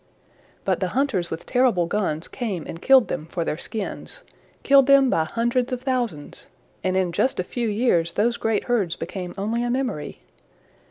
[0.65, 4.23] "But the hunters with terrible guns came and killed them for their skins,
[4.63, 6.47] killed them by hundreds of thousands,
[6.83, 10.21] and in just a few years those great herds became only a memory.